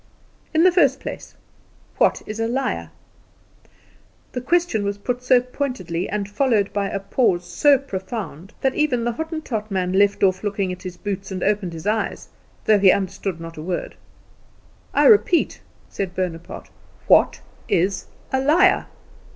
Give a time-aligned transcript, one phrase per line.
[0.51, 1.35] "In the first place:
[1.97, 2.89] What is a liar?"
[4.31, 9.03] The question was put so pointedly, and followed by a pause so profound, that even
[9.03, 12.29] the Hottentot man left off looking at his boots and opened his eyes,
[12.65, 13.93] though he understood not a word.
[14.91, 16.71] "I repeat," said Bonaparte,
[17.05, 18.87] "what is a liar?"